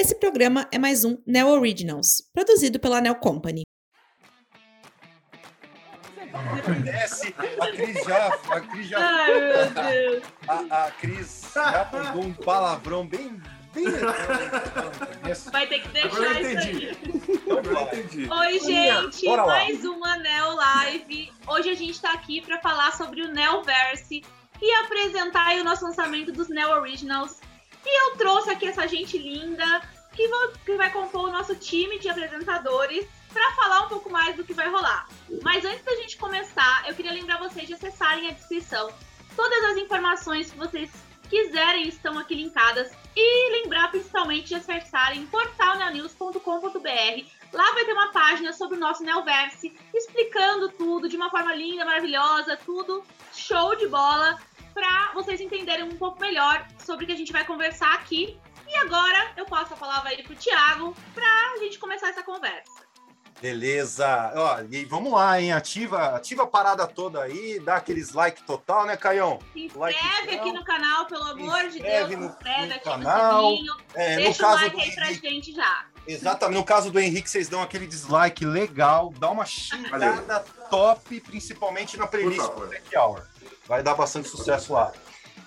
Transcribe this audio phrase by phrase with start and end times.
[0.00, 3.64] Esse programa é mais um Neo Originals, produzido pela Neo Company.
[6.82, 8.28] Desce, a Cris já.
[8.28, 8.98] A Cris já.
[8.98, 10.24] Ai, meu Deus.
[10.48, 13.42] A, a Cris já pegou um palavrão bem.
[13.74, 13.84] bem
[15.52, 16.86] Vai ter que deixar Agora eu isso entendi.
[16.86, 17.58] aí.
[17.58, 18.30] Agora eu entendi.
[18.32, 21.30] Oi, gente, mais uma Neo Live.
[21.46, 24.24] Hoje a gente tá aqui para falar sobre o Neoverse
[24.62, 27.49] e apresentar aí o nosso lançamento dos Neo Originals.
[27.84, 29.80] E eu trouxe aqui essa gente linda
[30.14, 34.34] que, vão- que vai compor o nosso time de apresentadores para falar um pouco mais
[34.36, 35.08] do que vai rolar.
[35.42, 38.92] Mas antes da gente começar, eu queria lembrar vocês de acessarem a descrição.
[39.36, 40.90] Todas as informações que vocês
[41.28, 42.90] quiserem estão aqui linkadas.
[43.16, 49.76] E lembrar principalmente de acessarem portalneonews.com.br Lá vai ter uma página sobre o nosso Neoverse,
[49.92, 53.04] explicando tudo de uma forma linda, maravilhosa, tudo
[53.34, 54.38] show de bola,
[54.74, 58.38] pra vocês entenderem um pouco melhor sobre o que a gente vai conversar aqui.
[58.68, 62.88] E agora eu passo a palavra aí pro Thiago pra gente começar essa conversa.
[63.40, 64.32] Beleza.
[64.36, 65.52] Ó, e vamos lá, hein?
[65.52, 69.38] Ativa, ativa a parada toda aí, dá aqueles like total, né, Caião?
[69.54, 72.84] Se inscreve Like, aqui no canal, pelo amor de Deus, no- se inscreve no aqui
[72.84, 73.42] canal.
[73.42, 75.86] no sininho, É, deixa o like aí pra gente já.
[76.12, 76.58] Exatamente.
[76.58, 82.06] No caso do Henrique, vocês dão aquele dislike legal, dá uma xingada top, principalmente na
[82.06, 82.66] playlist do.
[82.68, 83.22] Tech Hour.
[83.66, 84.92] Vai dar bastante sucesso lá.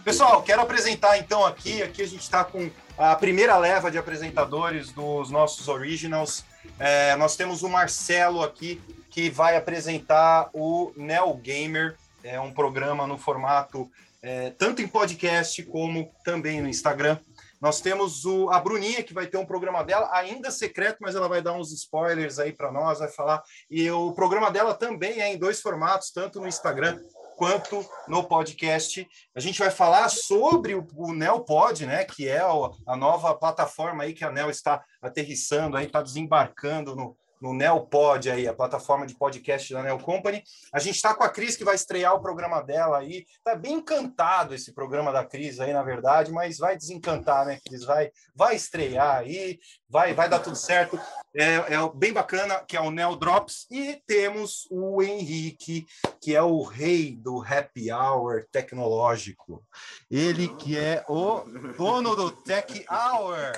[0.04, 4.92] Pessoal, quero apresentar então aqui, aqui a gente está com a primeira leva de apresentadores
[4.92, 6.44] dos nossos originals.
[6.78, 13.06] É, nós temos o Marcelo aqui que vai apresentar o Neo Gamer, é um programa
[13.08, 13.90] no formato
[14.24, 17.18] é, tanto em podcast como também no Instagram.
[17.64, 21.30] Nós temos o, a Bruninha, que vai ter um programa dela, ainda secreto, mas ela
[21.30, 23.42] vai dar uns spoilers aí para nós, vai falar.
[23.72, 27.00] E o programa dela também é em dois formatos, tanto no Instagram
[27.38, 29.08] quanto no podcast.
[29.34, 32.42] A gente vai falar sobre o, o NeoPod, né, que é
[32.86, 38.48] a nova plataforma aí que a Neo está aterrissando, está desembarcando no, no NeoPod aí,
[38.48, 40.42] a plataforma de podcast da Neo Company.
[40.72, 43.26] A gente está com a Cris, que vai estrear o programa dela aí.
[43.44, 47.84] Tá bem encantado esse programa da Cris aí, na verdade, mas vai desencantar, né, Cris?
[47.84, 49.60] Vai, vai estrear aí,
[49.90, 50.98] vai, vai dar tudo certo.
[51.36, 53.68] É, é bem bacana, que é o Neo Drops.
[53.70, 55.86] E temos o Henrique,
[56.22, 59.62] que é o rei do happy hour tecnológico.
[60.10, 61.42] Ele que é o
[61.78, 63.52] dono do Tech Hour.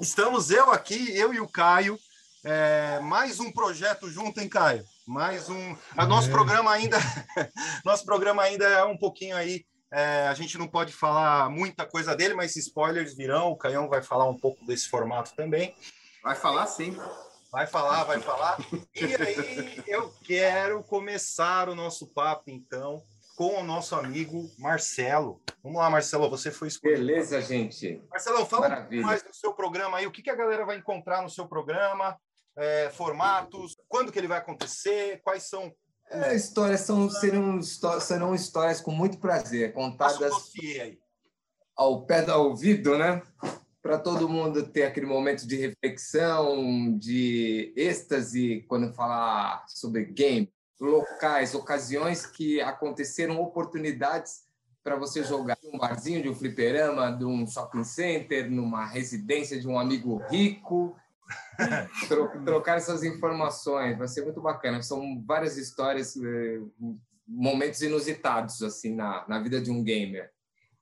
[0.00, 1.98] Estamos eu aqui, eu e o Caio.
[2.44, 4.84] É, mais um projeto junto, hein, Caio?
[5.06, 5.76] Mais um.
[5.96, 6.96] A nosso programa ainda,
[7.84, 9.64] nosso programa ainda é um pouquinho aí.
[9.92, 13.50] é, a gente não pode falar muita coisa dele, mas spoilers virão.
[13.50, 15.74] O Caião vai falar um pouco desse formato também.
[16.22, 16.96] Vai falar sim.
[17.52, 18.56] Vai falar, vai falar.
[18.94, 23.04] E aí, eu quero começar o nosso papo, então,
[23.36, 25.40] com o nosso amigo Marcelo.
[25.62, 27.00] Vamos lá, Marcelo, você foi escolhido.
[27.00, 28.02] Beleza, gente.
[28.10, 29.06] Marcelão, fala um pouco Maravilha.
[29.06, 30.06] mais do seu programa aí.
[30.06, 32.18] O que, que a galera vai encontrar no seu programa?
[32.56, 35.72] É, formatos, quando que ele vai acontecer, quais são
[36.10, 40.32] É, histórias são, serão, serão histórias com muito prazer, as contadas
[41.74, 43.22] ao pé do ouvido, né?
[43.80, 51.54] Para todo mundo ter aquele momento de reflexão, de êxtase, quando falar sobre game, locais,
[51.54, 54.42] ocasiões que aconteceram, oportunidades
[54.84, 59.58] para você jogar em um barzinho de um fliperama, de um shopping center, numa residência
[59.58, 60.94] de um amigo rico.
[62.08, 64.82] Tro- trocar essas informações vai ser muito bacana.
[64.82, 66.60] São várias histórias, eh,
[67.26, 70.30] momentos inusitados assim na, na vida de um gamer.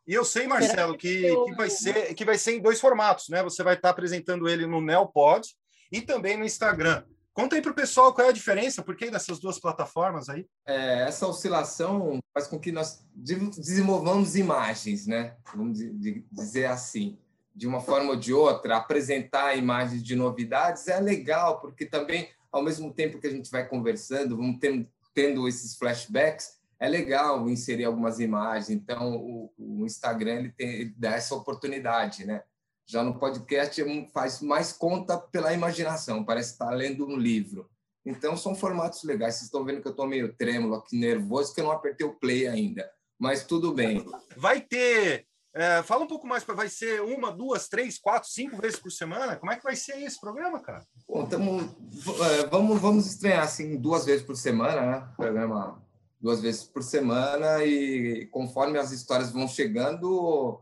[0.07, 3.43] E eu sei, Marcelo, que, que, vai ser, que vai ser em dois formatos, né?
[3.43, 5.47] Você vai estar apresentando ele no Neopod
[5.93, 7.05] e também no Instagram.
[7.33, 10.47] Conta aí para o pessoal qual é a diferença, por que dessas duas plataformas aí?
[10.67, 15.37] É, essa oscilação faz com que nós de- desenvolvamos imagens, né?
[15.55, 17.17] Vamos di- di- dizer assim,
[17.55, 22.63] de uma forma ou de outra, apresentar imagens de novidades é legal, porque também, ao
[22.63, 27.85] mesmo tempo que a gente vai conversando, vamos tendo, tendo esses flashbacks, é legal inserir
[27.85, 28.71] algumas imagens.
[28.71, 32.43] Então, o, o Instagram ele, tem, ele dá essa oportunidade, né?
[32.87, 33.83] Já no podcast
[34.13, 37.69] faz mais conta pela imaginação, parece estar lendo um livro.
[38.05, 39.35] Então, são formatos legais.
[39.35, 42.15] Vocês estão vendo que eu estou meio trêmulo aqui, nervoso, porque eu não apertei o
[42.15, 42.91] play ainda.
[43.19, 44.05] Mas tudo bem.
[44.37, 45.27] Vai ter.
[45.55, 49.37] É, fala um pouco mais, vai ser uma, duas, três, quatro, cinco vezes por semana?
[49.37, 50.85] Como é que vai ser esse programa, cara?
[51.09, 55.09] Bom, tamo, é, vamos, vamos estrear assim duas vezes por semana, né?
[55.17, 55.83] Programa
[56.21, 60.61] duas vezes por semana e conforme as histórias vão chegando,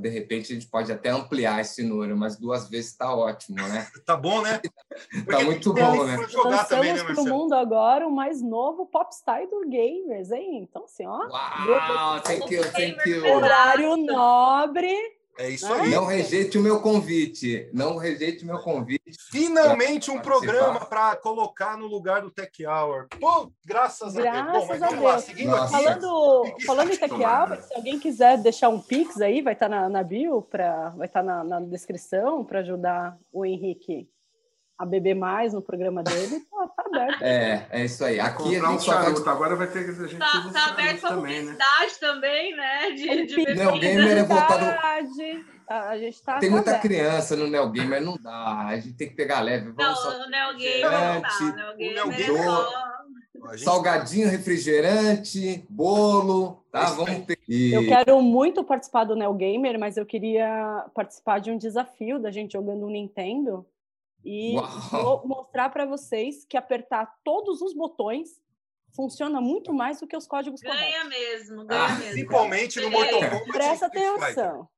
[0.00, 3.86] de repente a gente pode até ampliar esse número, mas duas vezes está ótimo, né?
[4.04, 4.60] Tá bom, né?
[5.30, 6.26] Tá muito bom, né?
[6.28, 7.38] jogar também, né, Lançamos para o Marcelo?
[7.38, 10.66] mundo agora o mais novo popstar do gamers, hein?
[10.68, 13.24] Então, assim, ó, Uau, thank you, thank you.
[13.24, 14.94] horário nobre
[15.38, 15.90] É isso aí.
[15.90, 17.68] Não rejeite o meu convite.
[17.72, 19.02] Não rejeite o meu convite.
[19.30, 23.08] Finalmente um programa para colocar no lugar do Tech Hour.
[23.20, 24.34] Pô, graças, a Deus.
[24.52, 25.24] Bom, mas Graças a vamos lá, Deus.
[25.24, 25.76] seguindo Nossa.
[25.76, 25.84] aqui.
[25.84, 27.14] Falando, falando em Tech.
[27.14, 31.06] Hour, se alguém quiser deixar um Pix aí, vai estar na, na bio, pra, vai
[31.06, 34.08] estar na, na descrição para ajudar o Henrique
[34.82, 36.40] a beber mais no programa dele.
[36.50, 37.22] Tá, tá aberto.
[37.22, 38.18] É, é isso aí.
[38.20, 39.04] Aqui a Comprar um só vai.
[39.04, 39.30] charuto.
[39.30, 41.52] Agora vai ter que a gente Tá, tá charuto aberto pra também, né?
[41.52, 42.90] publicidade também, né?
[42.90, 43.64] De, de bebida.
[43.64, 44.64] Não, gamer é voltado.
[44.64, 45.44] Verdade.
[45.68, 46.82] A, gente tá Tem muita aberto.
[46.82, 48.66] criança no Neo Gamer, não dá.
[48.68, 49.70] A gente tem que pegar leve.
[49.70, 50.18] Vamos só...
[50.18, 51.18] Não, o Neo Gamer não.
[51.18, 52.92] O Neo O Neo Gamer é só...
[53.56, 56.86] Salgadinho, refrigerante, bolo, tá?
[56.90, 57.38] Vamos ter.
[57.48, 62.18] E- Eu quero muito participar do Neo Gamer, mas eu queria participar de um desafio
[62.18, 63.66] da gente jogando um Nintendo
[64.24, 65.20] e Uau.
[65.20, 68.40] vou mostrar para vocês que apertar todos os botões
[68.94, 71.08] funciona muito mais do que os códigos Ganha corretos.
[71.08, 72.10] mesmo, ganha Ah, mesmo.
[72.12, 73.52] Principalmente no Mortal Kombat.
[73.52, 74.68] Presta atenção.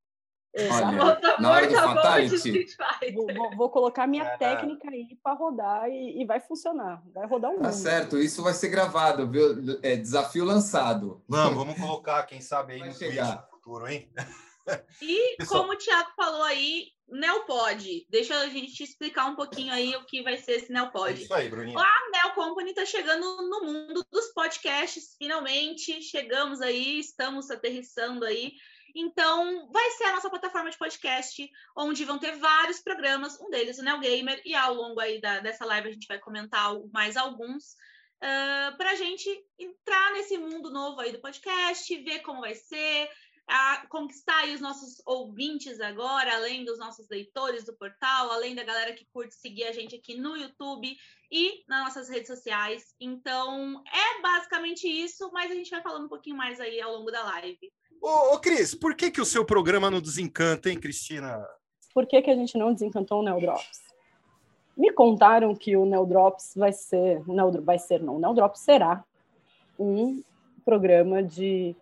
[0.56, 2.67] Olha, na hora do Fatality.
[3.12, 4.37] Vou, vou- vou colocar minha É.
[4.37, 7.02] técnica aí para rodar e, e vai funcionar.
[7.12, 7.73] Vai rodar um Tá mundo.
[7.73, 9.81] certo, isso vai ser gravado, viu?
[9.82, 11.20] É, desafio lançado.
[11.29, 13.49] Vamos, vamos colocar, quem sabe, aí Vai no chegar.
[13.50, 14.08] no futuro, hein?
[15.03, 15.63] E Pessoal.
[15.63, 18.07] como o Thiago falou aí, Neopod.
[18.11, 21.23] Deixa a gente explicar um pouquinho aí o que vai ser esse É Neopod.
[21.23, 21.79] isso aí, Bruninho.
[21.79, 26.01] A Neo Company está chegando no mundo dos podcasts, finalmente.
[26.03, 28.53] Chegamos aí, estamos aterrissando aí.
[28.97, 33.79] Então, vai ser a nossa plataforma de podcast, onde vão ter vários programas, um deles
[33.79, 37.17] o Neo Gamer, e ao longo aí da- dessa live a gente vai comentar mais
[37.17, 37.75] alguns,
[38.21, 39.29] para a gente
[39.59, 43.11] entrar nesse mundo novo aí do podcast, ver como vai ser,
[43.46, 48.64] a conquistar aí os nossos ouvintes agora, além dos nossos leitores do portal, além da
[48.64, 50.96] galera que curte seguir a gente aqui no YouTube
[51.31, 52.94] e nas nossas redes sociais.
[52.99, 57.11] Então, é basicamente isso, mas a gente vai falando um pouquinho mais aí ao longo
[57.11, 57.73] da live.
[58.00, 61.46] Ô, ô, Cris, por que, que o seu programa não desencanta, hein, Cristina?
[61.93, 63.82] Por que, que a gente não desencantou o Neodrops?
[64.76, 69.05] Me contaram que o Neodrops vai ser, Neodro, vai ser não, o Neodrops será
[69.79, 70.23] um
[70.64, 71.76] programa de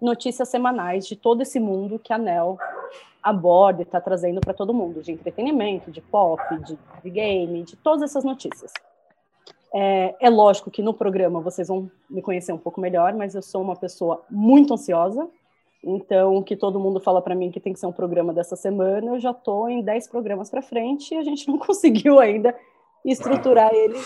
[0.00, 2.58] notícias semanais de todo esse mundo que a Nel
[3.22, 7.76] aborda e está trazendo para todo mundo, de entretenimento, de pop, de, de game, de
[7.76, 8.72] todas essas notícias.
[9.74, 13.42] É, é lógico que no programa vocês vão me conhecer um pouco melhor, mas eu
[13.42, 15.28] sou uma pessoa muito ansiosa,
[15.82, 18.56] então, o que todo mundo fala para mim que tem que ser um programa dessa
[18.56, 22.54] semana, eu já estou em 10 programas para frente e a gente não conseguiu ainda
[23.04, 23.98] estruturar ele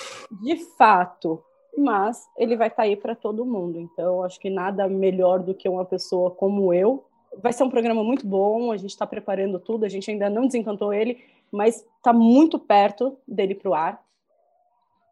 [0.43, 1.43] de fato.
[1.77, 3.79] Mas ele vai estar aí para todo mundo.
[3.79, 7.05] Então, acho que nada melhor do que uma pessoa como eu.
[7.43, 10.47] Vai ser um programa muito bom, a gente está preparando tudo, a gente ainda não
[10.47, 11.19] desencantou ele,
[11.51, 14.03] mas está muito perto dele para o ar.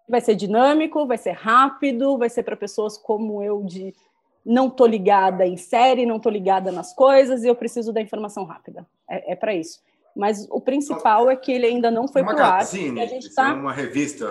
[0.06, 3.94] Vai ser dinâmico, vai ser rápido, vai ser para pessoas como eu de
[4.44, 8.44] não tô ligada em série, não tô ligada nas coisas e eu preciso da informação
[8.44, 8.86] rápida.
[9.08, 9.80] É, é para isso.
[10.16, 12.52] Mas o principal é que ele ainda não foi uma pro ar.
[12.52, 14.26] magazine, a gente tá é uma revista.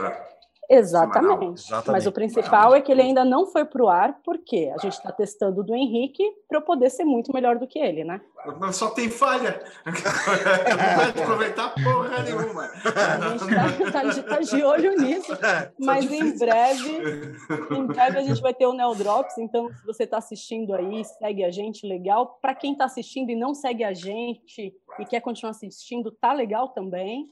[0.70, 1.62] Exatamente.
[1.62, 1.92] Exatamente.
[1.92, 5.12] Mas o principal é que ele ainda não foi pro ar porque a gente está
[5.12, 8.22] testando do Henrique para eu poder ser muito melhor do que ele, né?
[8.60, 9.62] Mas só tem falha.
[9.86, 12.64] Não vai aproveitar porra nenhuma.
[12.64, 15.32] A gente tá, tá de- tá de olho nisso.
[15.78, 17.36] Mas em breve,
[17.72, 21.04] em breve a gente vai ter o Neo Drops, então se você está assistindo aí,
[21.04, 22.40] segue a gente, legal.
[22.42, 26.70] Para quem está assistindo e não segue a gente e quer continuar assistindo, tá legal
[26.70, 27.30] também.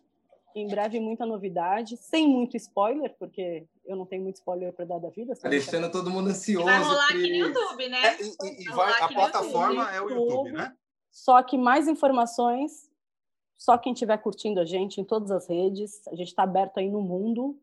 [0.59, 4.97] Em breve muita novidade, sem muito spoiler, porque eu não tenho muito spoiler para dar
[4.99, 5.35] da vida.
[5.35, 6.65] Tá deixando todo mundo ansioso.
[6.65, 7.47] Vai rolar aqui no.
[7.47, 8.07] YouTube, né?
[8.07, 10.29] É, e, e- e Vai a plataforma é o YouTube.
[10.31, 10.75] YouTube, né?
[11.11, 12.89] Só que mais informações,
[13.55, 16.07] só quem estiver curtindo a gente em todas as redes.
[16.07, 17.55] A gente está aberto aí no mundo.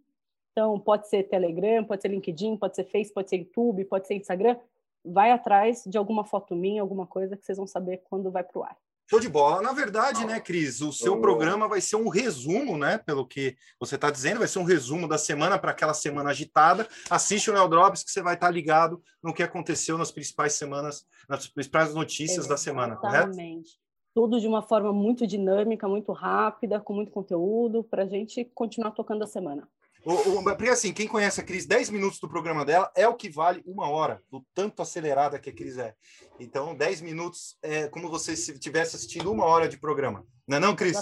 [0.52, 4.14] Então, pode ser Telegram, pode ser LinkedIn, pode ser Face, pode ser YouTube, pode ser
[4.14, 4.57] Instagram.
[5.04, 8.59] Vai atrás de alguma foto minha, alguma coisa que vocês vão saber quando vai para
[8.59, 8.76] o ar.
[9.08, 9.61] Show de bola.
[9.61, 12.96] Na verdade, né, Cris, o seu programa vai ser um resumo, né?
[12.96, 16.88] Pelo que você está dizendo, vai ser um resumo da semana para aquela semana agitada.
[17.11, 21.06] Assiste o Neo Drops que você vai estar ligado no que aconteceu nas principais semanas,
[21.28, 23.28] nas principais notícias da semana, correto?
[23.28, 23.78] Exatamente.
[24.14, 28.92] Tudo de uma forma muito dinâmica, muito rápida, com muito conteúdo, para a gente continuar
[28.92, 29.68] tocando a semana.
[30.04, 33.14] O, o, porque assim, quem conhece a Cris, 10 minutos do programa dela é o
[33.14, 35.94] que vale uma hora, do tanto acelerada que a Cris é.
[36.38, 40.26] Então, 10 minutos é como você se estivesse assistindo uma hora de programa.
[40.46, 40.99] Não é não, Cris?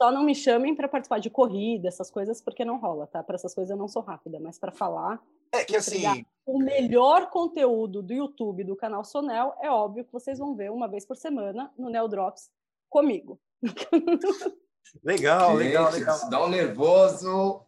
[0.00, 3.22] Só não me chamem para participar de corrida, essas coisas, porque não rola, tá?
[3.22, 5.22] Para essas coisas eu não sou rápida, mas para falar
[5.52, 6.02] É que assim,
[6.44, 10.88] o melhor conteúdo do YouTube do canal Sonel, é óbvio que vocês vão ver uma
[10.88, 12.50] vez por semana no Neo Drops
[12.90, 13.40] comigo.
[15.02, 16.30] Legal, Gente, legal, legal.
[16.30, 17.64] Dá um nervoso.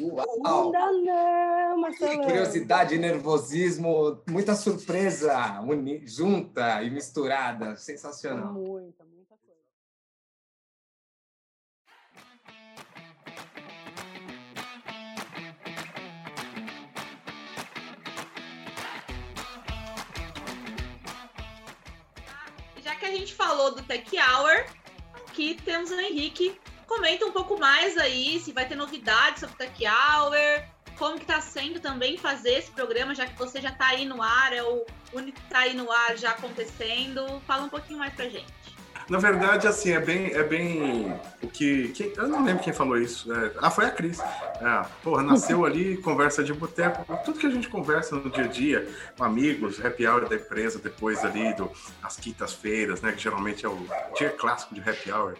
[0.00, 0.72] Uau.
[0.72, 2.22] Não não, Marcelo.
[2.22, 7.76] Curiosidade, nervosismo, muita surpresa uni, junta e misturada.
[7.76, 8.52] Sensacional.
[8.52, 9.60] Muita, muita coisa.
[22.82, 24.64] Já que a gente falou do Tech Hour,
[25.38, 26.58] que temos o Henrique.
[26.84, 30.34] Comenta um pouco mais aí, se vai ter novidades sobre o Tech Hour,
[30.98, 34.20] como que tá sendo também fazer esse programa, já que você já tá aí no
[34.20, 37.40] ar, é o único que tá aí no ar já acontecendo.
[37.46, 38.52] Fala um pouquinho mais pra gente.
[39.08, 41.10] Na verdade, assim, é bem, é bem
[41.42, 43.32] o que, quem- eu não lembro quem falou isso.
[43.32, 44.20] é, ah, foi a Cris.
[44.20, 48.48] É, porra, nasceu ali, conversa de boteco, tudo que a gente conversa no dia a
[48.48, 48.86] dia,
[49.16, 51.70] com amigos, happy hour da empresa, depois ali do,
[52.02, 53.78] as quintas-feiras, né, que geralmente é o
[54.16, 55.34] dia clássico de happy hour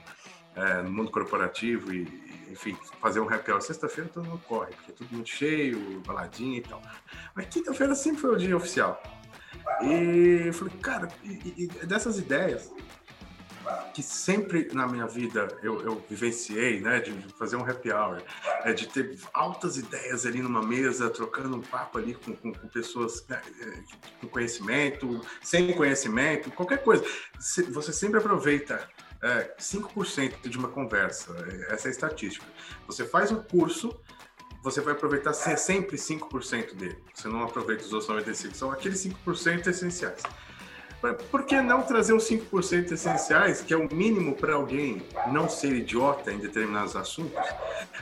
[0.57, 2.03] é, no mundo corporativo e,
[2.51, 6.57] enfim, fazer um happy hour sexta-feira todo mundo corre, porque é tudo muito cheio, baladinha
[6.57, 6.81] e tal.
[7.35, 9.03] Mas quinta-feira sempre foi o dia oficial.
[9.83, 12.73] E eu falei, cara, e- e dessas ideias,
[13.95, 18.23] que sempre na minha vida eu, eu vivenciei, né, de fazer um happy hour,
[18.65, 22.69] é, de ter altas ideias ali numa mesa, trocando um papo ali com, com- com
[22.69, 23.41] pessoas né,
[24.21, 27.05] com conhecimento, sem conhecimento, qualquer coisa.
[27.39, 28.89] Você sempre aproveita
[29.23, 32.47] é, 5% de uma conversa, é, essa é a estatística.
[32.87, 33.99] Você faz um curso,
[34.63, 36.97] você vai aproveitar se- sempre 5% dele.
[37.15, 40.23] Você não aproveita os outros 95%, são aqueles 5% essenciais.
[41.31, 45.01] Por que não trazer os 5% essenciais, que é o mínimo para alguém
[45.31, 47.39] não ser idiota em determinados assuntos?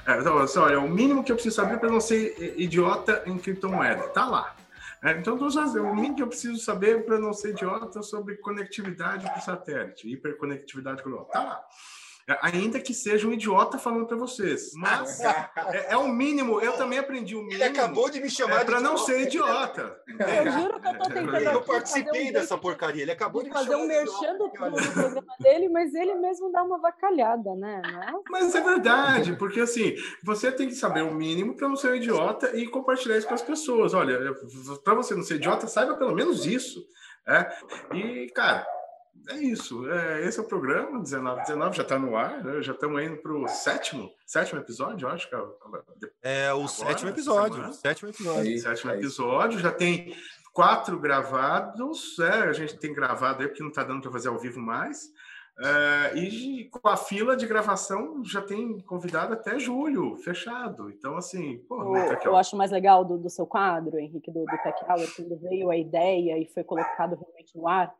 [0.06, 3.36] É, então, assim, olha, o mínimo que eu preciso saber para não ser idiota em
[3.36, 4.08] criptomoeda.
[4.08, 4.56] Tá lá.
[5.02, 9.42] É, então, o mínimo que eu preciso saber para não ser idiota sobre conectividade por
[9.42, 11.26] satélite, hiperconectividade global.
[11.26, 11.64] Tá lá.
[12.28, 14.72] É, Ainda que seja um idiota falando para vocês.
[14.74, 15.50] Mas é,
[15.90, 16.60] é o mínimo.
[16.60, 17.54] Eu também aprendi o mínimo.
[17.54, 19.96] Ele acabou de me chamar é, para não ser idiota.
[20.08, 23.02] Eu juro que eu tô tentando Eu participei um dessa porcaria.
[23.02, 26.50] Ele acabou de de me fazer chamar um merchan do programa dele, mas ele mesmo
[26.50, 27.80] dá uma vacalhada, né?
[27.84, 28.12] Não é?
[28.28, 31.94] Mas é verdade, porque assim, você tem que saber o mínimo para não ser um
[31.94, 33.94] idiota e compartilhar isso com as pessoas.
[33.94, 34.34] Olha,
[34.82, 36.84] para você não ser idiota, saiba pelo menos isso.
[37.28, 37.48] É?
[37.94, 38.64] E, cara,
[39.28, 39.88] é isso.
[39.90, 42.62] É, esse é o programa, 19, 19 já está no ar, né?
[42.62, 45.54] já estamos indo para o sétimo, sétimo episódio, eu acho que é, o-
[46.22, 47.72] É o Agora, sétimo episódio.
[47.72, 48.40] Sétimo episódio.
[48.42, 50.14] Aí, sétimo episódio, já tem
[50.52, 54.38] quatro gravados, é, a gente tem gravado aí porque não está dando para fazer ao
[54.38, 55.10] vivo mais.
[55.58, 60.90] É, e com a fila de gravação já tem convidado até julho, fechado.
[60.90, 64.40] Então, assim, pô, O- tá eu acho mais legal do, do seu quadro, Henrique, do,
[64.44, 67.90] do Tech Hour, quando veio a ideia e foi colocado realmente no ar.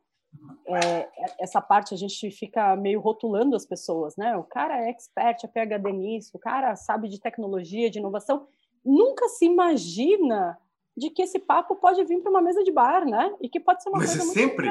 [0.66, 4.36] É, essa parte a gente fica meio rotulando as pessoas, né?
[4.36, 8.46] O cara é expert, é PhD nisso, o cara sabe de tecnologia, de inovação.
[8.84, 10.58] Nunca se imagina
[10.96, 13.34] de que esse papo pode vir para uma mesa de bar, né?
[13.40, 14.68] E que pode ser uma Mas coisa é muito sempre.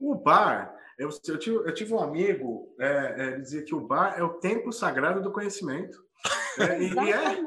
[0.00, 4.14] O bar, eu, eu, tive, eu tive um amigo é, é, dizia que o bar
[4.16, 6.05] é o templo sagrado do conhecimento.
[6.58, 7.46] É, e, é.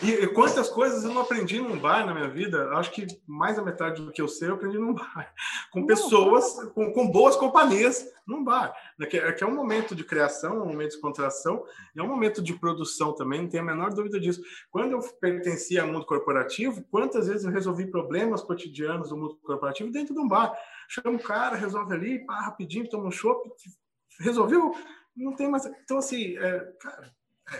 [0.02, 2.70] E, quantas coisas eu não aprendi num bar na minha vida?
[2.70, 5.32] Acho que mais da metade do que eu sei eu aprendi num bar.
[5.70, 8.74] Com pessoas, com, com boas companhias num bar.
[8.98, 9.06] né?
[9.06, 11.64] Que, é- que é um momento de criação, um momento de descontração,
[11.94, 14.40] e é um momento de produção também, não tenho a menor dúvida disso.
[14.70, 19.90] Quando eu pertencia ao mundo corporativo, quantas vezes eu resolvi problemas cotidianos do mundo corporativo
[19.90, 20.52] dentro de um bar?
[20.88, 23.48] Chama o cara, resolve ali, pá, rapidinho, toma um chopp,
[24.20, 24.74] resolveu?
[25.16, 25.66] Não tem mais.
[25.66, 27.12] Então, assim, é, cara,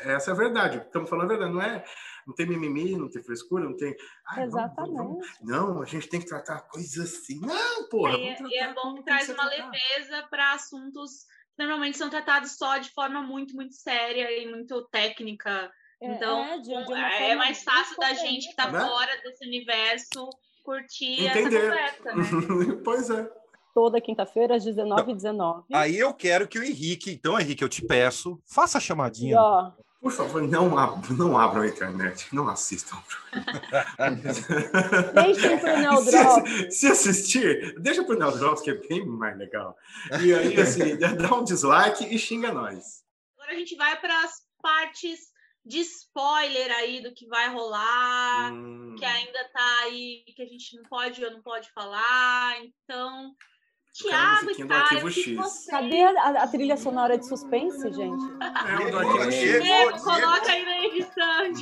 [0.04, 0.78] essa é a verdade.
[0.78, 1.84] Estamos falando a verdade, não é?
[2.26, 3.94] Não tem mimimi, não tem frescura, não tem.
[4.28, 4.96] "Ai, vamos- Exatamente.
[4.96, 7.40] vamos- não, a gente tem que tratar a coisa assim.
[7.40, 8.12] Não, porra.
[8.16, 9.70] E, vamos e é tratar bom que traz uma tratado.
[9.72, 11.24] leveza para assuntos
[11.56, 15.70] que normalmente são tratados só de forma muito, muito séria e muito técnica.
[16.02, 18.80] É, Então, é, de- de é mais fácil da gente que está Né?
[18.80, 20.30] fora desse universo
[20.64, 21.56] curtir Entender.
[21.72, 22.22] essa conversa, né?
[22.84, 23.39] pois é.
[23.74, 25.64] Toda quinta-feira, às 19h19.
[25.72, 29.40] Aí eu quero que o Henrique, então, Henrique, eu te peço, faça a E, chamadinha.
[29.40, 32.96] ó, Por favor, não, ab não abram a internet, não assistam.
[35.14, 36.46] deixem pro Neodrop.
[36.48, 39.76] se, se assistir, deixa pro Neodrops, que é bem mais legal.
[40.22, 43.02] E aí, assim, dá um dislike e xinga nós.
[43.38, 45.30] Agora a gente vai para as partes
[45.64, 48.94] de spoiler aí do que vai rolar, Hum.
[48.98, 52.54] que ainda tá aí, que a gente não pode ou não pode falar.
[52.64, 53.32] Então,
[53.94, 58.22] Musiquinha e o que vocês- Cadê a, a trilha sonora de suspense, gente?
[58.40, 59.62] É o do Arquivo X.
[59.62, 61.52] Diego, coloca aí na edição.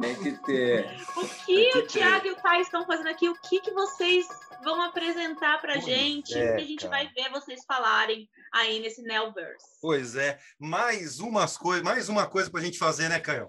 [0.00, 0.96] Tem que ter.
[1.16, 3.28] O que Aqui o Thiago e o Caio estão fazendo aqui?
[3.28, 4.26] O que, que vocês
[4.64, 6.36] vão apresentar pra Pois gente?
[6.36, 6.90] é, que a gente cara.
[7.04, 9.66] vai ver vocês falarem aí nesse Nelverse.
[9.80, 13.48] Pois é, mais umas coisas, mais uma coisa pra gente fazer, né, Caio?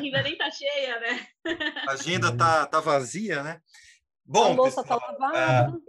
[0.00, 1.26] Ainda nem tá cheia, né?
[1.86, 3.60] A agenda tá, tá vazia, né?
[4.30, 5.80] A Bom, louça tá pessoal, lavada.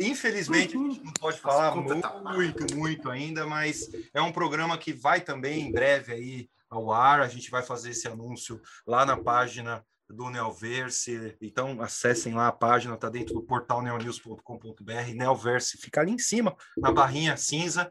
[0.00, 4.78] infelizmente a gente não pode falar contas tá muito, muito ainda, mas é um programa
[4.78, 7.20] que vai também em breve aí ao ar.
[7.20, 11.36] A gente vai fazer esse anúncio lá na página do Neoverse.
[11.40, 15.14] Então, acessem lá a página, está dentro do portal neonews.com.br.
[15.14, 17.90] Neoverse fica ali em cima, na barrinha cinza,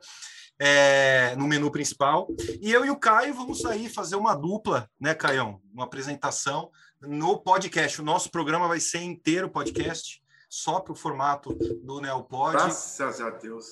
[0.60, 2.28] é, no menu principal.
[2.62, 5.62] E eu e o Caio vamos sair fazer uma dupla, né, Caião?
[5.74, 6.72] Uma apresentação
[7.04, 8.02] no podcast.
[8.02, 12.54] O nosso programa vai ser inteiro podcast, só para o formato do Neopod.
[12.54, 13.66] Graças a Deus.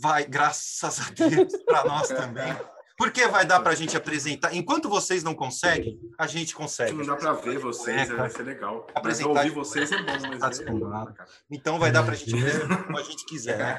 [0.00, 2.56] Vai, graças a Deus, para nós também.
[2.98, 4.54] Porque vai dar para a gente apresentar.
[4.54, 6.94] Enquanto vocês não conseguem, a gente consegue.
[6.94, 8.86] Não dá para ver vocês, É, vai ser legal.
[8.88, 11.28] Mas Apresentar ouvir de- vocês é bom, mas Tá cara.
[11.50, 13.78] Então vai dar para a gente ver como a gente quiser, né?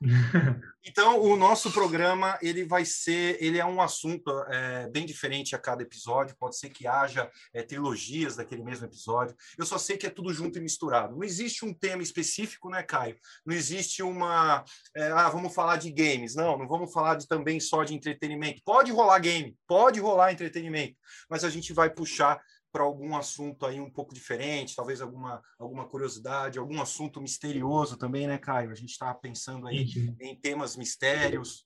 [0.86, 5.58] Então o nosso programa ele vai ser, ele é um assunto é, bem diferente a
[5.58, 6.36] cada episódio.
[6.38, 9.34] Pode ser que haja é, trilogias daquele mesmo episódio.
[9.56, 11.16] Eu só sei que é tudo junto e misturado.
[11.16, 13.16] Não existe um tema específico, né, Caio?
[13.46, 14.62] Não existe uma,
[14.94, 16.34] é, ah, vamos falar de games.
[16.34, 18.60] Não, não vamos falar de, também só de entretenimento.
[18.62, 20.96] Pode rolar game, pode rolar entretenimento,
[21.30, 22.38] mas a gente vai puxar
[22.74, 28.26] para algum assunto aí um pouco diferente, talvez alguma, alguma curiosidade, algum assunto misterioso também,
[28.26, 28.72] né, Caio?
[28.72, 29.86] A gente está pensando aí
[30.20, 31.64] em temas mistérios.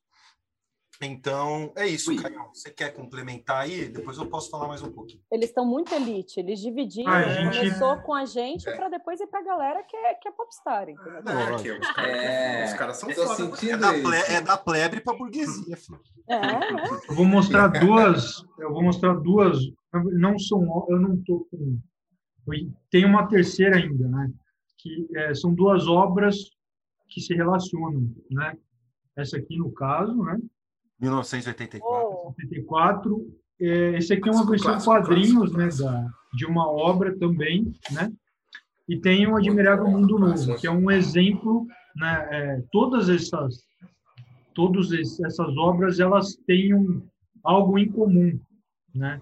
[1.00, 2.20] Então, é isso, Ui.
[2.20, 2.38] Caio.
[2.52, 3.88] Você quer complementar aí?
[3.88, 5.22] Depois eu posso falar mais um pouquinho.
[5.32, 7.10] Eles estão muito elite, eles dividiram.
[7.10, 10.28] Ah, a gente- Começou com a gente para depois ir pra galera que é, que
[10.28, 11.22] é popstar, entendeu?
[11.26, 13.34] É, que os caras É, os caras são foda.
[13.34, 16.00] sentindo É da, ple, é da plebre para burguesia, filho.
[16.28, 16.60] É, né?
[17.08, 18.44] Eu vou mostrar duas.
[18.58, 19.56] Eu vou mostrar duas.
[19.92, 20.86] Não são.
[20.88, 21.78] Eu não tô com.
[22.90, 24.30] Tem uma terceira ainda, né?
[24.78, 26.36] Que é, são duas obras
[27.08, 28.56] que se relacionam, né?
[29.16, 30.38] Essa aqui no caso, né?
[31.00, 31.86] 1984.
[31.88, 33.26] Oh, 84.
[33.60, 35.90] É, esse aqui é uma versão clássico, quadrinhos, clássico, né?
[35.92, 38.12] Da, de uma obra também, né?
[38.88, 41.66] E tem o Admirável Mundo Novo, que é um exemplo,
[41.96, 42.28] né?
[42.30, 43.58] É, todas essas,
[44.54, 47.02] todas es- essas obras, elas têm um,
[47.42, 48.38] algo em comum,
[48.94, 49.20] né?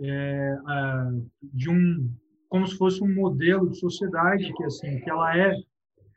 [0.00, 0.54] É,
[1.42, 2.10] de um,
[2.48, 5.54] como se fosse um modelo de sociedade que assim, que ela é,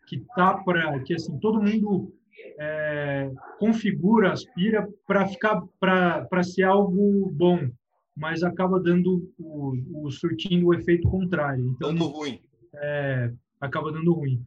[0.08, 2.14] que tá para, que assim, todo mundo
[2.60, 7.70] é, configura, aspira para ficar, para ser algo bom,
[8.16, 11.66] mas acaba dando o, o surtindo o efeito contrário.
[11.70, 12.40] Então Dando ruim.
[12.76, 14.44] é, acaba dando ruim.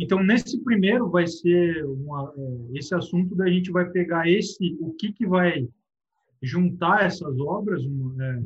[0.00, 4.92] Então, nesse primeiro vai ser uma, é, esse assunto da gente vai pegar esse, o
[4.94, 5.68] que que vai
[6.42, 8.42] juntar essas obras, uma, é,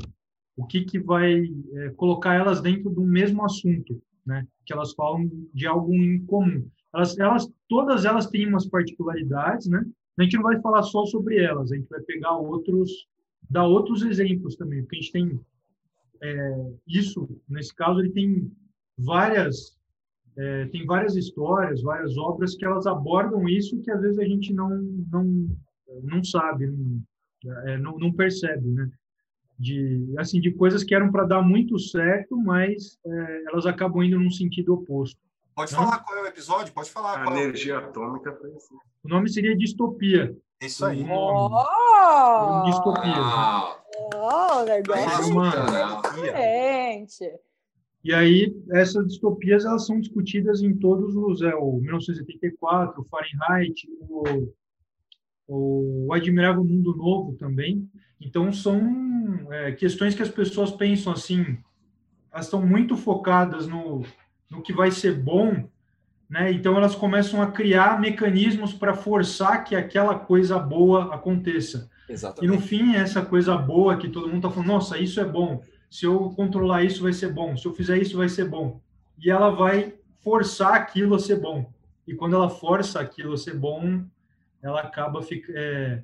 [0.59, 4.45] o que que vai é, colocar elas dentro do mesmo assunto, né?
[4.67, 6.69] Que elas falam de algo em comum.
[6.93, 9.87] Elas, elas, todas elas têm umas particularidades, né?
[10.19, 12.91] A gente não vai falar só sobre elas, a gente vai pegar outros,
[13.49, 15.41] dar outros exemplos também, porque a gente tem
[16.21, 18.51] é, isso, nesse caso, ele tem
[18.99, 19.79] várias
[20.37, 24.53] é, tem várias histórias, várias obras que elas abordam isso que às vezes a gente
[24.53, 24.71] não
[25.11, 25.57] não
[26.03, 27.03] não sabe, não,
[27.67, 28.91] é, não, não percebe, né?
[29.59, 34.19] De assim de coisas que eram para dar muito certo, mas é, elas acabam indo
[34.19, 35.19] num sentido oposto.
[35.55, 35.81] Pode Não.
[35.85, 36.73] falar qual é o episódio?
[36.73, 37.43] Pode falar A qual é o...
[37.43, 38.77] energia atômica foi assim.
[39.03, 40.37] O nome seria distopia.
[40.61, 41.05] É Isso aí.
[41.11, 43.13] oh, Distopia.
[44.15, 44.81] Oh, É
[45.33, 46.03] uma- sensacional.
[46.03, 47.25] diferente.
[48.05, 51.43] E aí, essas distopias elas são discutidas em todos os.
[51.43, 54.53] É, o 1984, o Fahrenheit, o,
[56.07, 57.89] o Admirável Mundo Novo também.
[58.21, 58.81] Então, são
[59.51, 61.59] é, questões que as pessoas pensam assim,
[62.33, 64.05] elas estão muito focadas no,
[64.51, 65.69] no que vai ser bom,
[66.29, 66.53] né?
[66.53, 71.91] então elas começam a criar mecanismos para forçar que aquela coisa boa aconteça.
[72.09, 72.63] E no Exatamente.
[72.63, 75.63] fim, essa coisa boa que todo mundo está falando, nossa, isso é bom.
[75.91, 77.57] Se eu controlar isso, vai ser bom.
[77.57, 78.81] Se eu fizer isso, vai ser bom.
[79.19, 81.71] E ela vai forçar aquilo a ser bom.
[82.07, 84.05] E quando ela força aquilo a ser bom,
[84.63, 86.03] ela acaba, fica, é,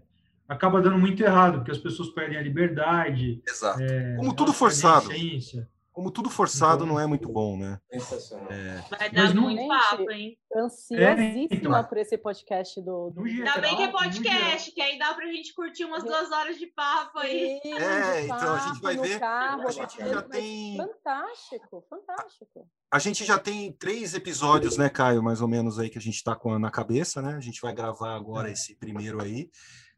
[0.48, 3.42] acaba dando muito errado, porque as pessoas perdem a liberdade.
[3.48, 3.83] Exato.
[3.83, 5.09] é, Como tudo forçado.
[5.92, 7.78] Como tudo forçado Então- não é muito bom, né?
[7.88, 8.48] Sensacional.
[8.48, 10.37] Vai Mas dar não- muito papo, hein?
[10.57, 11.85] Ansiosíssima então.
[11.85, 13.11] por esse podcast do.
[13.11, 13.22] do...
[13.24, 16.66] Ainda bem que é podcast, que aí dá pra gente curtir umas duas horas de
[16.66, 17.61] papo aí.
[17.62, 21.87] Sim, É, de então, a gente papo vai ver- Carro, a gente já tem- Fantástico,
[21.88, 22.68] fantástico.
[22.90, 26.16] A gente já tem três episódios, né, Caio, mais ou menos aí que a gente
[26.16, 27.35] está com na cabeça, né?
[27.37, 29.48] A gente vai gravar agora esse primeiro aí.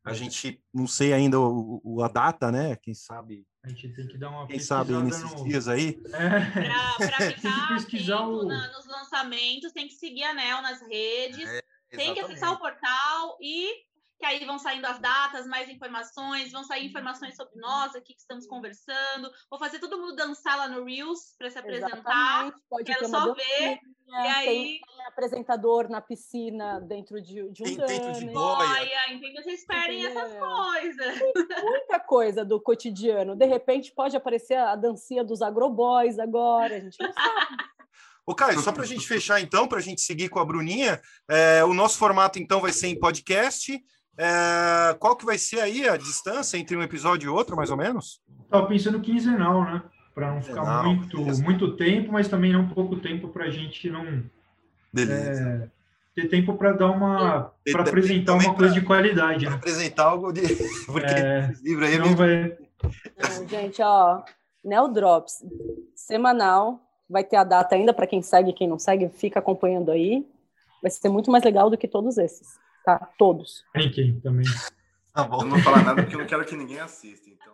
[0.07, 2.77] A gente não sei ainda o, o- a data, né?
[2.77, 6.01] Quem sabe, A gente tem que dar uma quem sabe nesses no- dias aí.
[6.13, 6.99] É,
[7.35, 11.45] que ficar pesquisar atento o- na- nos lançamentos, tem que seguir a Nel nas redes,
[11.49, 13.69] É, tem que acessar o portal e
[14.19, 18.21] que aí vão saindo as datas, mais informações, vão sair informações sobre nós aqui que
[18.21, 19.31] estamos conversando.
[19.51, 21.99] Vou fazer todo mundo dançar lá no Reels para se apresentar.
[21.99, 23.79] Exatamente, Pode Quero só ver.
[24.09, 28.69] E aí, Tem, tem apresentador na piscina dentro de, de um Tem dentro de boia.
[28.69, 31.19] olha, então vocês esperem essas coisas.
[31.63, 33.37] muita coisa do cotidiano.
[33.37, 37.57] De repente pode aparecer a dancinha dos agroboys agora, a gente não sabe.
[38.29, 41.01] Ô, Caio, só para a gente fechar então, para a gente seguir com a Bruninha,
[41.31, 43.81] é, o nosso formato então vai ser em podcast.
[44.19, 47.77] É, qual que vai ser aí a distância entre um episódio e outro, mais ou
[47.77, 48.21] menos?
[48.45, 49.83] Estava pensando quinzenal, né?
[50.15, 51.43] Para não ficar Quinzenal, muito, beleza.
[51.43, 54.23] muito tempo, mas também não pouco tempo para a gente não
[54.93, 55.71] Beleza.
[56.17, 59.51] é, ter tempo para dar uma para apresentar também uma coisa pra- de qualidade, Pra
[59.51, 59.57] né?
[59.57, 60.41] apresentar algo de.
[60.87, 62.59] Porque É, esse livro aí é não meio- vai,
[63.19, 64.23] Não, gente, ó,
[64.65, 65.45] Neo Drops,
[65.95, 70.27] semanal, vai ter a data ainda para quem segue, quem não segue, fica acompanhando aí.
[70.83, 72.49] Vai ser muito mais legal do que todos esses,
[72.87, 72.99] tá?
[73.19, 73.65] Todos.
[73.75, 74.47] ninguém também.
[75.13, 75.43] Tá Eu bom.
[75.43, 77.29] não vou falar nada porque eu não quero que ninguém assista.
[77.29, 77.53] Então,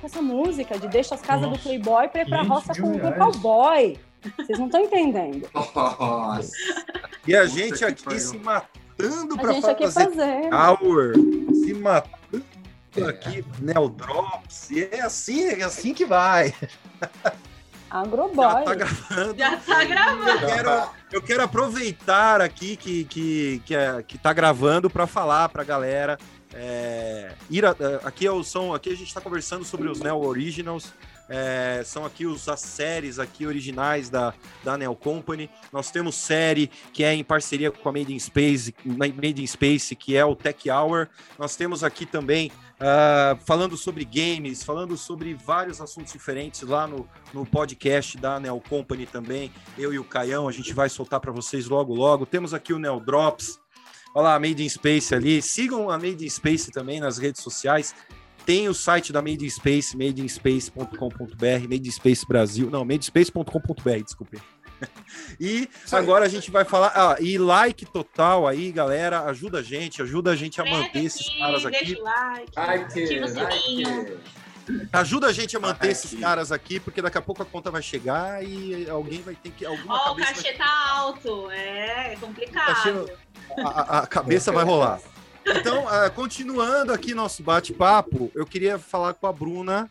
[0.00, 2.80] com essa- música de deixa as casas do Nossa, Playboy para ir pra 500 roça
[2.80, 3.16] com, com reais.
[3.18, 3.98] cowboy.
[4.36, 5.48] Vocês não estão entendendo.
[5.54, 6.52] Nossa.
[7.26, 10.54] E a gente aqui se matando A para gente aqui fazer fazendo.
[10.54, 11.14] Hour,
[11.54, 12.19] se matando
[13.08, 14.70] aqui, Neo Drops.
[14.70, 16.52] E é assim, é assim que vai.
[17.90, 18.44] Agroboy.
[18.44, 19.36] Já tá gravando.
[19.38, 20.30] Já tá gravando.
[20.30, 25.48] Eu quero, eu quero aproveitar aqui que, que, que, é, que tá gravando para falar
[25.48, 26.18] para a galera.
[26.54, 30.00] é, ir a- é, aqui, é o- são, aqui a gente está conversando sobre os
[30.00, 30.92] Neo Originals.
[31.30, 35.48] É, são aqui os, as séries aqui originais da, da Neo Company.
[35.72, 39.94] Nós temos série que é em parceria com a Made in Space, Made in Space,
[39.94, 41.08] que é o Tech Hour.
[41.38, 47.08] Nós temos aqui também ah, falando sobre games, falando sobre vários assuntos diferentes lá no,
[47.32, 49.52] no podcast da Neo Company também.
[49.78, 52.26] Eu e o Caião, a gente vai soltar para vocês logo, logo.
[52.26, 53.60] Temos aqui o Neo Drops.
[54.14, 55.40] Olha lá, a Made in Space ali.
[55.40, 57.94] Sigam a Made in Space também nas redes sociais.
[58.46, 62.68] Tem o site da Made in Space, madeinspace.com.br, Made in Space Brasil.
[62.70, 64.38] Não, madeinspace.com.br, desculpe.
[65.38, 66.92] E agora a gente vai falar.
[66.94, 69.20] Ah, e like total aí, galera.
[69.24, 71.84] Ajuda a gente, ajuda a gente a manter esses caras aqui.
[71.84, 72.52] Deixa o like.
[72.58, 74.20] Ativa o sininho.
[74.90, 77.70] Ajuda a gente a manter Ai, esses caras aqui, porque daqui a pouco a conta
[77.70, 79.66] vai chegar e alguém vai ter que.
[79.66, 81.50] Alguma Ó, o cabeça cachê tá alto.
[81.50, 82.66] É, é complicado.
[82.66, 83.12] Cachê-
[83.58, 84.98] a, a- a cabeça vai rolar.
[85.46, 89.90] Então, ah, continuando aqui nosso bate-papo, eu queria falar com a Bruna.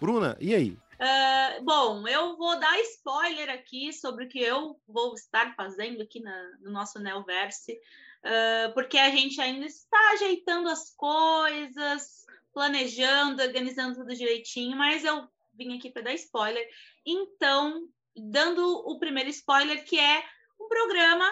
[0.00, 0.76] Bruna, e aí?
[0.98, 6.20] Ah, bom, eu vou dar spoiler aqui sobre o que eu vou estar fazendo aqui
[6.20, 7.78] na- no nosso Neoverse,
[8.24, 15.28] ah, porque a gente ainda está ajeitando as coisas, planejando, organizando tudo direitinho, mas eu
[15.54, 16.66] vim aqui para dar spoiler.
[17.06, 20.24] Então, dando o primeiro spoiler, que é
[20.60, 21.24] um programa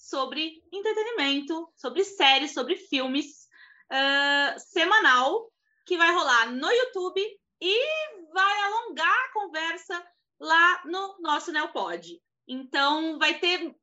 [0.00, 3.46] sobre entretenimento, sobre séries, sobre filmes,
[3.90, 5.52] ah, semanal,
[5.84, 7.20] que vai rolar no YouTube
[7.60, 10.06] e vai alongar a conversa
[10.40, 12.18] lá no nosso Neopod.
[12.48, 13.74] Então, vai ter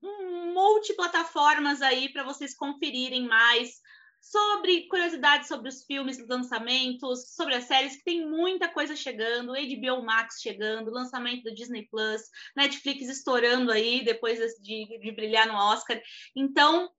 [0.53, 3.79] multiplataformas aí para vocês conferirem mais
[4.19, 10.03] sobre curiosidades sobre os filmes, lançamentos, sobre as séries, que tem muita coisa chegando, HBO
[10.03, 12.21] Max chegando, lançamento do Disney Plus,
[12.55, 16.01] Netflix estourando aí depois de, de brilhar no Oscar.
[16.35, 16.89] Então,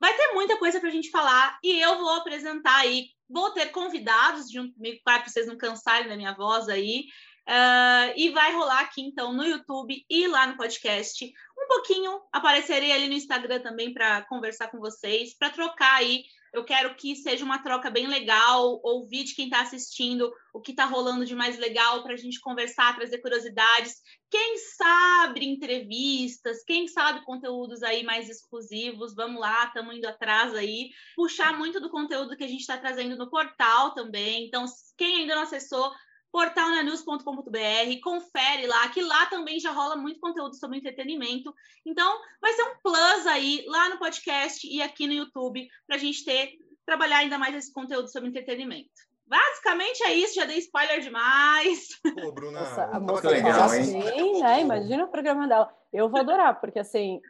[0.00, 3.08] vai ter muita coisa para a gente falar e eu vou apresentar aí.
[3.28, 7.04] Vou ter convidados junto comigo, para vocês não cansarem da minha voz aí.
[7.50, 11.24] Ah, e vai rolar aqui, então, no YouTube e lá no podcast.
[11.58, 16.24] Um pouquinho, aparecerei ali no Instagram também para conversar com vocês, para trocar aí.
[16.52, 20.72] Eu quero que seja uma troca bem legal, ouvir de quem está assistindo o que
[20.72, 23.96] está rolando de mais legal para a gente conversar, trazer curiosidades.
[24.30, 30.90] Quem sabe entrevistas, quem sabe conteúdos aí mais exclusivos, vamos lá, estamos indo atrás aí.
[31.16, 34.46] Puxar muito do conteúdo que a gente está trazendo no portal também.
[34.46, 34.64] Então,
[34.96, 35.90] quem ainda não acessou,
[36.32, 41.52] portalnews.com.br, confere lá, que lá também já rola muito conteúdo sobre entretenimento.
[41.86, 45.98] Então, vai ser um plus aí lá no podcast e aqui no YouTube para a
[45.98, 46.52] gente ter
[46.84, 48.88] trabalhar ainda mais esse conteúdo sobre entretenimento.
[49.26, 51.88] Basicamente é isso, já dei spoiler demais.
[52.18, 52.60] Pô, Bruna.
[52.60, 53.82] Nossa, a moça legal, fala hein?
[53.82, 54.60] assim, né?
[54.62, 55.70] Imagina o programa dela.
[55.92, 57.20] Eu vou adorar, porque assim,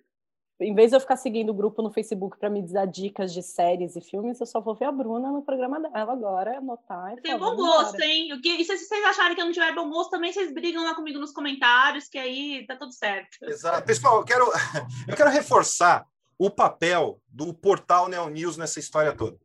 [0.60, 3.42] em vez de eu ficar seguindo o grupo no Facebook para me dar dicas de
[3.42, 7.12] séries e filmes, eu só vou ver a Bruna no programa dela agora, anotar.
[7.16, 8.32] e Tem bom gosto, hein?
[8.32, 10.82] O que- E se vocês acharem que eu não tiver bom gosto, também vocês brigam
[10.84, 13.38] lá comigo nos comentários, que aí tá tudo certo.
[13.42, 13.86] Exato.
[13.86, 14.44] Pessoal, eu quero,
[15.08, 16.04] eu quero reforçar
[16.38, 19.38] o papel do portal Neo News nessa história toda.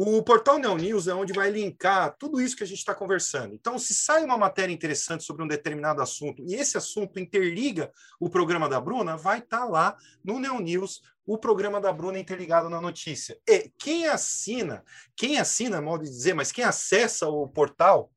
[0.00, 3.52] O portal Neo News é onde vai linkar tudo isso que a gente está conversando.
[3.52, 8.30] Então, se sai uma matéria interessante sobre um determinado assunto e esse assunto interliga o
[8.30, 12.70] programa da Bruna, vai estar tá lá no Neo News o programa da Bruna interligado
[12.70, 13.40] na notícia.
[13.44, 14.84] E quem assina,
[15.16, 18.12] quem assina, modo de dizer, mas quem acessa o portal,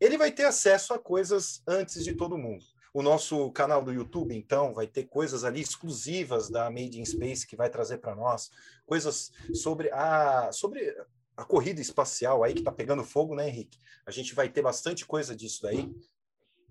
[0.00, 2.64] ele vai ter acesso a coisas antes de todo mundo.
[2.92, 7.46] O nosso canal do YouTube, então, vai ter coisas ali exclusivas da Made in Space
[7.46, 8.50] que vai trazer para nós,
[8.84, 10.92] coisas sobre a sobre
[11.36, 13.78] a corrida espacial aí que está pegando fogo, né, Henrique?
[14.06, 15.90] A gente vai ter bastante coisa disso daí.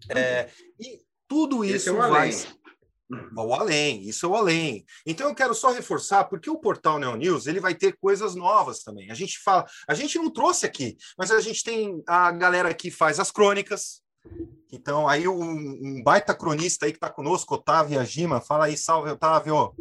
[0.10, 2.32] É, e tudo isso é vai.
[3.36, 4.86] O além, isso é o além.
[5.06, 8.84] Então eu quero só reforçar, porque o portal Neo News ele vai ter coisas novas
[8.84, 9.10] também.
[9.10, 12.92] A gente fala, a gente não trouxe aqui, mas a gente tem a galera que
[12.92, 14.04] faz as crônicas.
[14.72, 19.10] Então, aí um, um baita cronista aí que está conosco, Otávio Agima, fala aí, salve,
[19.10, 19.74] Otávio.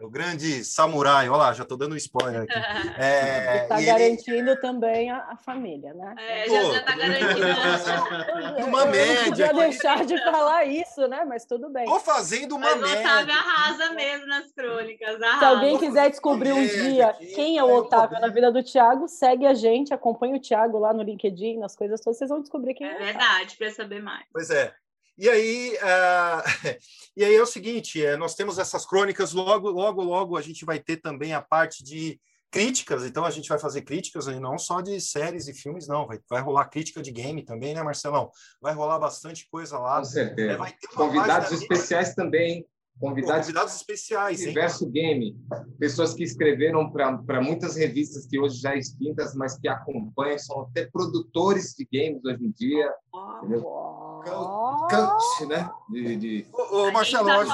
[0.00, 2.54] O grande samurai, olha lá, já estou dando spoiler aqui.
[2.98, 4.56] É, está garantindo ele...
[4.56, 6.14] também a, a, família, né?
[6.18, 8.64] É, já está garantindo.
[8.66, 9.16] uma média.
[9.16, 11.24] Não podia deixar de falar isso, né?
[11.24, 11.84] Mas tudo bem.
[11.84, 13.00] Estou fazendo uma Mas média.
[13.00, 15.22] Otávio arrasa mesmo nas crônicas.
[15.22, 15.38] Arrasa.
[15.38, 19.46] Se alguém quiser descobrir um dia quem é o Otávio na vida do Thiago, segue
[19.46, 22.86] a gente, acompanha o Thiago lá no LinkedIn, nas coisas todas, vocês vão descobrir quem
[22.86, 22.94] é.
[22.94, 24.24] É verdade, para saber mais.
[24.32, 24.74] Pois é.
[25.18, 26.78] E aí, uh,
[27.16, 30.64] e aí é o seguinte, é, nós temos essas crônicas, logo, logo, logo a gente
[30.64, 34.80] vai ter também a parte de críticas, então a gente vai fazer críticas não só
[34.80, 38.30] de séries e filmes, não, vai, vai rolar crítica de game também, né, Marcelão?
[38.60, 39.98] Vai rolar bastante coisa lá.
[39.98, 40.64] Com certeza.
[40.64, 42.64] É, Convidados especiais também,
[43.00, 44.42] Convidados, convidados especiais.
[44.42, 44.90] Universo hein?
[44.90, 45.36] Game.
[45.78, 50.86] Pessoas que escreveram para muitas revistas que hoje já extintas, mas que acompanham, são até
[50.86, 52.92] produtores de games hoje em dia.
[53.12, 55.70] Oh, Coach, né?
[55.88, 56.46] De, de...
[56.52, 57.44] Ô, ô Marcelo, tá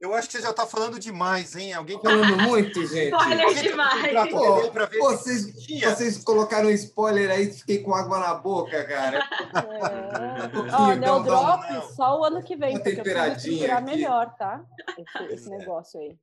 [0.00, 1.72] eu acho que você já está falando demais, hein?
[1.72, 3.12] Alguém tá falando muito, gente.
[3.12, 4.30] Olha demais.
[4.30, 9.18] Pô, pra ver vocês, vocês colocaram um spoiler aí, fiquei com água na boca, cara.
[9.18, 10.72] É.
[10.72, 11.64] Ó, Neo Drop
[11.96, 14.64] só o ano que vem, porque eu preciso tirar melhor, tá?
[14.96, 16.16] Esse, esse negócio aí.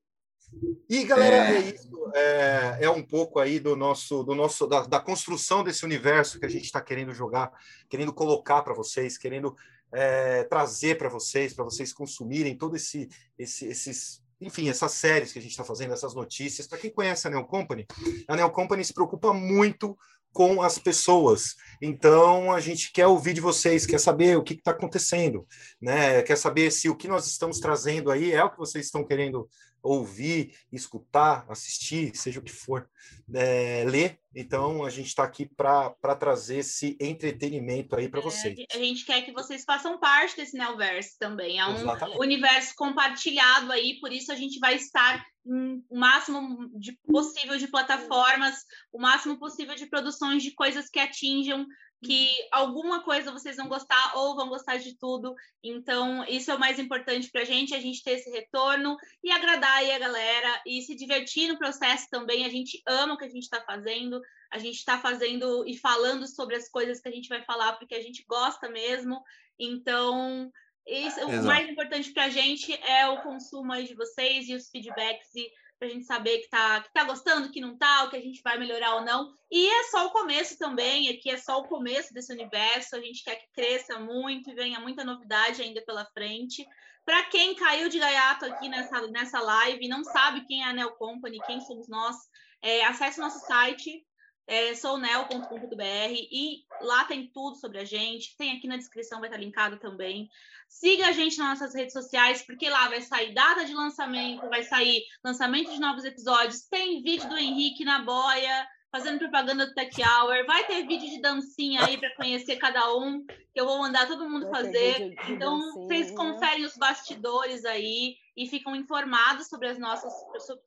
[0.89, 1.55] E galera, é.
[1.55, 2.11] é, isso.
[2.13, 6.45] É, é, um pouco aí do nosso, do nosso, da, da construção desse universo que
[6.45, 7.51] a gente está querendo jogar,
[7.89, 9.55] querendo colocar para vocês, querendo
[9.91, 15.39] é, trazer para vocês, para vocês consumirem todo esse, esse, esses, enfim, essas séries que
[15.39, 16.67] a gente está fazendo, essas notícias.
[16.67, 17.85] Para quem conhece a Neo Company,
[18.27, 19.97] a Neo Company se preocupa muito
[20.35, 21.55] com as pessoas.
[21.81, 25.47] Então, a gente quer ouvir de vocês, quer saber o que está acontecendo,
[25.81, 26.21] né?
[26.23, 29.47] Quer saber se o que nós estamos trazendo aí é o que vocês estão querendo
[29.85, 32.89] ouvir, escutar, assistir, seja o que for,
[33.33, 34.19] é, ler.
[34.35, 38.57] Então, a gente está aqui para trazer esse entretenimento aí para é, vocês.
[38.73, 41.57] A gente quer que vocês façam parte desse Neoverse também.
[41.59, 42.19] É um Exatamente.
[42.19, 48.55] universo compartilhado aí, por isso a gente vai estar o máximo de possível de plataformas,
[48.91, 51.65] o máximo possível de produções de coisas que atinjam
[52.03, 55.33] que alguma coisa vocês vão gostar ou vão gostar de tudo.
[55.63, 59.31] Então, isso é o mais importante para a gente, a gente ter esse retorno e
[59.31, 62.45] agradar aí a galera e se divertir no processo também.
[62.45, 66.27] A gente ama o que a gente está fazendo, a gente está fazendo e falando
[66.27, 69.21] sobre as coisas que a gente vai falar porque a gente gosta mesmo.
[69.59, 70.51] Então,
[70.87, 74.69] isso, o mais importante para a gente é o consumo aí de vocês e os
[74.69, 78.09] feedbacks e para a gente saber que tá, que tá gostando, que não tá, o
[78.09, 79.33] que a gente vai melhorar ou não.
[79.51, 82.95] E é só o começo também, aqui é só o começo desse universo.
[82.95, 86.65] A gente quer que cresça muito e venha muita novidade ainda pela frente.
[87.03, 90.73] Para quem caiu de gaiato aqui nessa, nessa live e não sabe quem é a
[90.73, 92.15] Neo Company, quem somos nós,
[92.61, 94.03] é, acesse nosso site,
[94.47, 98.35] é sounel.com.br e lá tem tudo sobre a gente.
[98.37, 100.29] Tem aqui na descrição, vai estar linkado também.
[100.67, 104.63] Siga a gente nas nossas redes sociais, porque lá vai sair data de lançamento, vai
[104.63, 106.63] sair lançamento de novos episódios.
[106.63, 110.45] Tem vídeo do Henrique na boia, fazendo propaganda do Tech Hour.
[110.45, 114.29] Vai ter vídeo de dancinha aí para conhecer cada um, que eu vou mandar todo
[114.29, 115.13] mundo vai fazer.
[115.27, 120.13] Então, vocês conferem os bastidores aí e ficam informados sobre as nossas,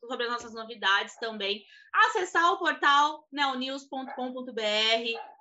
[0.06, 1.64] sobre as nossas novidades também.
[2.06, 4.12] Acessar o portal neonews.com.br,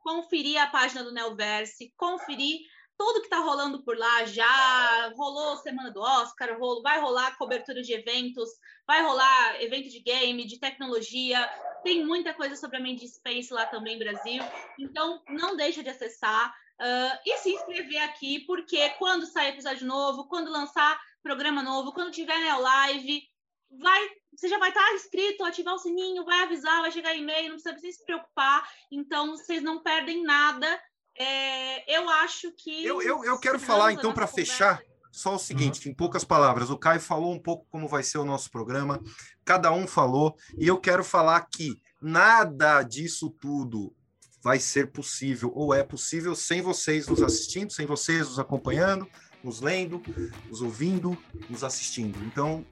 [0.02, 2.62] conferir a página do Neoverse, conferir
[2.98, 7.94] tudo que está rolando por lá já rolou semana do Oscar, vai rolar cobertura de
[7.94, 8.50] eventos,
[8.88, 11.48] vai rolar evento de game, de tecnologia,
[11.84, 14.42] tem muita coisa sobre a Mind Space lá também, Brasil.
[14.80, 20.28] Então, não deixa de acessar uh, e se inscrever aqui, porque quando sair episódio novo,
[20.28, 23.24] quando lançar programa novo, quando tiver Live,
[23.70, 27.58] vai, você já vai estar inscrito, ativar o sininho, vai avisar, vai chegar e-mail, não
[27.58, 28.68] precisa se preocupar.
[28.92, 30.82] Então, vocês não perdem nada.
[31.18, 32.86] É, eu acho que.
[32.86, 34.82] Eu, eu, eu quero falar, então, para fechar.
[35.12, 38.26] só o seguinte, em poucas palavras, o Caio falou um pouco como vai ser o
[38.26, 39.02] nosso programa,
[39.44, 43.96] cada um falou, e eu quero falar que nada disso tudo
[44.44, 49.08] vai ser possível, ou é possível, sem vocês nos assistindo, sem vocês nos acompanhando,
[49.44, 50.02] nos lendo,
[50.48, 51.18] nos ouvindo,
[51.50, 52.24] nos assistindo.
[52.26, 52.66] Então,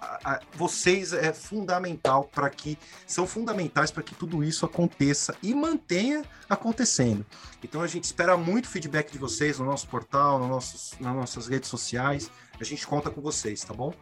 [0.00, 5.54] a, a, vocês é fundamental para que são fundamentais para que tudo isso aconteça e
[5.54, 7.24] mantenha acontecendo.
[7.62, 11.46] Então a gente espera muito feedback de vocês no nosso portal, no nossos, nas nossas
[11.46, 12.30] redes sociais.
[12.60, 13.92] A gente conta com vocês, tá bom?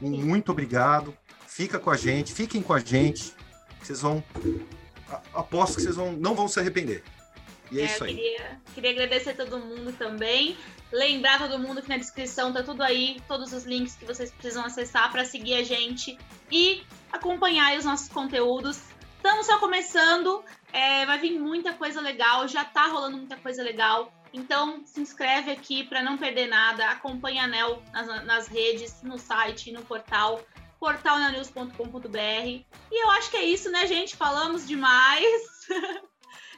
[0.00, 1.16] Muito obrigado.
[1.46, 3.32] Fica com a gente, fiquem com a gente.
[3.80, 4.22] Vocês vão
[5.34, 7.02] aposto que vocês vão, não vão se arrepender.
[7.74, 8.14] E é, é isso aí.
[8.14, 10.56] Queria, queria agradecer a todo mundo também.
[10.92, 14.64] Lembrar todo mundo que na descrição tá tudo aí, todos os links que vocês precisam
[14.64, 16.16] acessar para seguir a gente
[16.50, 16.82] e
[17.12, 18.80] acompanhar os nossos conteúdos.
[19.16, 24.12] Estamos só começando, é, vai vir muita coisa legal, já tá rolando muita coisa legal.
[24.32, 29.18] Então se inscreve aqui para não perder nada, acompanha a Nel nas, nas redes, no
[29.18, 30.44] site, no portal
[30.78, 32.18] portalnews.com.br.
[32.18, 34.14] E eu acho que é isso, né, gente?
[34.14, 35.66] Falamos demais.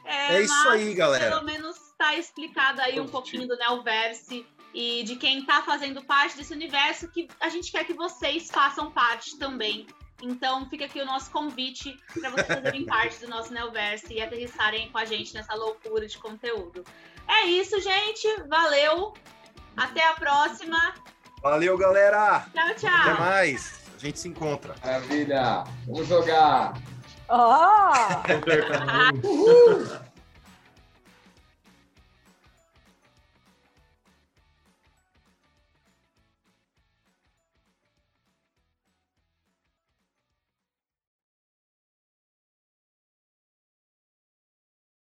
[0.07, 1.29] é, é isso aí, galera.
[1.29, 6.37] Pelo menos está explicado aí um pouquinho do Neoverse e de quem está fazendo parte
[6.37, 9.87] desse universo que a gente quer que vocês façam parte também.
[10.21, 14.89] Então fica aqui o nosso convite para vocês fazerem parte do nosso Neoverse e aterrissarem
[14.91, 16.83] com a gente nessa loucura de conteúdo.
[17.27, 18.27] É isso, gente.
[18.47, 19.13] Valeu.
[19.75, 20.95] Até a próxima.
[21.41, 22.47] Valeu, galera.
[22.53, 23.01] Tchau, tchau.
[23.01, 23.83] Até mais.
[23.95, 24.75] A gente se encontra.
[24.83, 25.63] Maravilha.
[25.85, 26.73] Vamos jogar.
[27.29, 28.23] Oh!
[29.23, 30.06] Uhul!